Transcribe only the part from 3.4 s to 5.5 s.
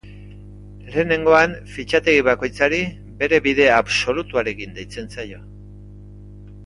bide absolutuarekin deitzen zaio.